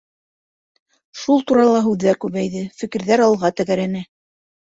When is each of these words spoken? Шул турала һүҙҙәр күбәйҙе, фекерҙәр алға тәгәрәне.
Шул 1.23 1.43
турала 1.51 1.81
һүҙҙәр 1.89 2.17
күбәйҙе, 2.25 2.65
фекерҙәр 2.81 3.25
алға 3.27 3.53
тәгәрәне. 3.63 4.05